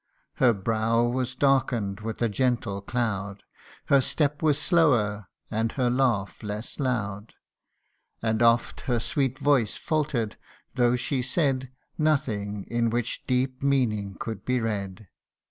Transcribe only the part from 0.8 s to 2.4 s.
was darken'd with a